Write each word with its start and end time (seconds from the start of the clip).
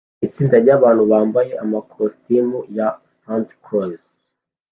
Itsinda 0.25 0.55
ryabantu 0.63 1.03
bambaye 1.11 1.51
amakositimu 1.63 2.59
ya 2.77 2.87
Santa 3.23 3.55
Claus 3.65 4.01